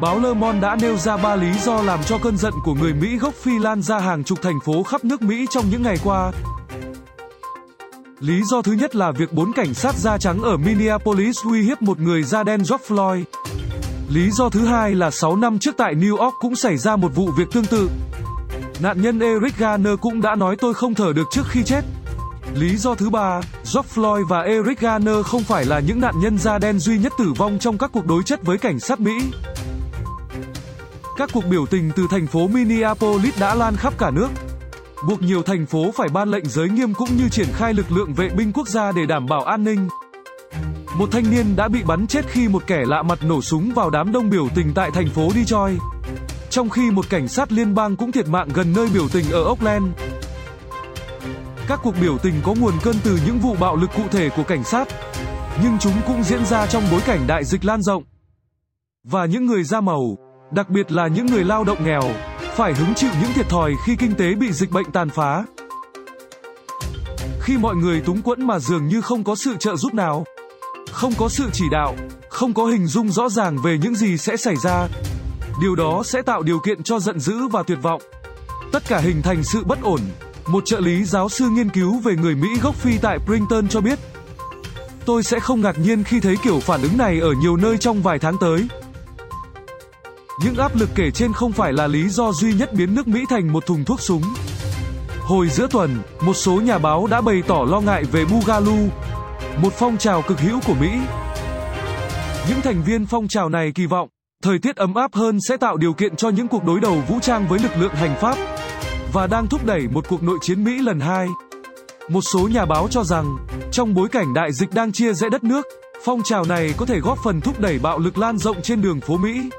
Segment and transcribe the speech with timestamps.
[0.00, 2.94] báo Le Monde đã nêu ra ba lý do làm cho cơn giận của người
[2.94, 5.96] Mỹ gốc Phi lan ra hàng chục thành phố khắp nước Mỹ trong những ngày
[6.04, 6.32] qua.
[8.20, 11.82] Lý do thứ nhất là việc bốn cảnh sát da trắng ở Minneapolis uy hiếp
[11.82, 13.24] một người da đen George Floyd.
[14.08, 17.14] Lý do thứ hai là 6 năm trước tại New York cũng xảy ra một
[17.14, 17.90] vụ việc tương tự.
[18.80, 21.84] Nạn nhân Eric Garner cũng đã nói tôi không thở được trước khi chết.
[22.54, 23.40] Lý do thứ ba,
[23.74, 27.12] George Floyd và Eric Garner không phải là những nạn nhân da đen duy nhất
[27.18, 29.20] tử vong trong các cuộc đối chất với cảnh sát Mỹ.
[31.18, 34.28] Các cuộc biểu tình từ thành phố Minneapolis đã lan khắp cả nước,
[35.08, 38.14] buộc nhiều thành phố phải ban lệnh giới nghiêm cũng như triển khai lực lượng
[38.14, 39.88] vệ binh quốc gia để đảm bảo an ninh.
[40.98, 43.90] Một thanh niên đã bị bắn chết khi một kẻ lạ mặt nổ súng vào
[43.90, 45.78] đám đông biểu tình tại thành phố Detroit.
[46.50, 49.44] Trong khi một cảnh sát liên bang cũng thiệt mạng gần nơi biểu tình ở
[49.44, 49.86] Oakland.
[51.68, 54.42] Các cuộc biểu tình có nguồn cơn từ những vụ bạo lực cụ thể của
[54.42, 54.88] cảnh sát,
[55.62, 58.02] nhưng chúng cũng diễn ra trong bối cảnh đại dịch lan rộng.
[59.04, 62.02] Và những người da màu, đặc biệt là những người lao động nghèo,
[62.54, 65.44] phải hứng chịu những thiệt thòi khi kinh tế bị dịch bệnh tàn phá.
[67.40, 70.24] Khi mọi người túng quẫn mà dường như không có sự trợ giúp nào,
[70.92, 71.94] không có sự chỉ đạo,
[72.28, 74.88] không có hình dung rõ ràng về những gì sẽ xảy ra,
[75.62, 78.02] điều đó sẽ tạo điều kiện cho giận dữ và tuyệt vọng.
[78.72, 80.00] Tất cả hình thành sự bất ổn.
[80.46, 83.80] Một trợ lý giáo sư nghiên cứu về người Mỹ gốc Phi tại Princeton cho
[83.80, 83.98] biết,
[85.04, 88.02] tôi sẽ không ngạc nhiên khi thấy kiểu phản ứng này ở nhiều nơi trong
[88.02, 88.68] vài tháng tới.
[90.44, 93.20] Những áp lực kể trên không phải là lý do duy nhất biến nước Mỹ
[93.28, 94.22] thành một thùng thuốc súng.
[95.20, 98.76] Hồi giữa tuần, một số nhà báo đã bày tỏ lo ngại về Bugalu,
[99.62, 100.90] một phong trào cực hữu của Mỹ.
[102.48, 104.08] Những thành viên phong trào này kỳ vọng,
[104.42, 107.18] thời tiết ấm áp hơn sẽ tạo điều kiện cho những cuộc đối đầu vũ
[107.22, 108.36] trang với lực lượng hành pháp
[109.12, 111.28] và đang thúc đẩy một cuộc nội chiến Mỹ lần hai.
[112.08, 113.36] Một số nhà báo cho rằng,
[113.72, 115.66] trong bối cảnh đại dịch đang chia rẽ đất nước,
[116.04, 119.00] phong trào này có thể góp phần thúc đẩy bạo lực lan rộng trên đường
[119.00, 119.50] phố Mỹ.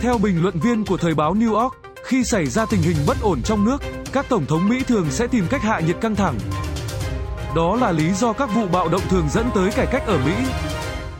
[0.00, 1.74] Theo bình luận viên của thời báo New York,
[2.04, 5.26] khi xảy ra tình hình bất ổn trong nước, các tổng thống Mỹ thường sẽ
[5.26, 6.38] tìm cách hạ nhiệt căng thẳng.
[7.56, 10.32] Đó là lý do các vụ bạo động thường dẫn tới cải cách ở Mỹ,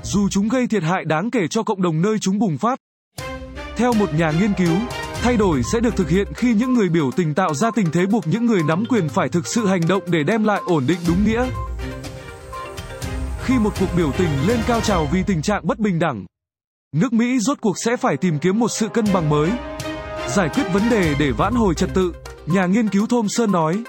[0.03, 2.79] dù chúng gây thiệt hại đáng kể cho cộng đồng nơi chúng bùng phát.
[3.77, 4.77] Theo một nhà nghiên cứu,
[5.23, 8.07] thay đổi sẽ được thực hiện khi những người biểu tình tạo ra tình thế
[8.07, 10.99] buộc những người nắm quyền phải thực sự hành động để đem lại ổn định
[11.09, 11.47] đúng nghĩa.
[13.45, 16.25] Khi một cuộc biểu tình lên cao trào vì tình trạng bất bình đẳng,
[16.97, 19.51] Nước Mỹ rốt cuộc sẽ phải tìm kiếm một sự cân bằng mới,
[20.29, 22.13] giải quyết vấn đề để vãn hồi trật tự,
[22.47, 23.83] nhà nghiên cứu Thomson nói.